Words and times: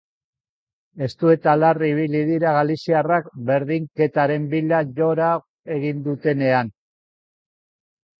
Estu 1.07 1.27
eta 1.33 1.51
larri 1.63 1.89
ibili 1.95 2.21
dira, 2.29 2.53
galiziarrak 2.55 3.27
berdinketaren 3.49 4.47
bila 4.55 4.79
gora 5.01 5.29
egin 5.77 6.01
dutenean. 6.09 6.73